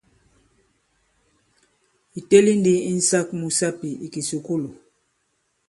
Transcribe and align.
Ì 2.19 2.21
teli 2.29 2.53
ndi 2.59 2.73
insāk 2.91 3.27
mu 3.39 3.47
sapì 3.59 3.89
i 4.05 4.07
kìsùkulù. 4.13 4.69